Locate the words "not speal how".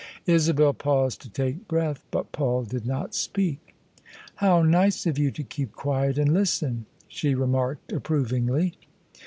2.87-4.63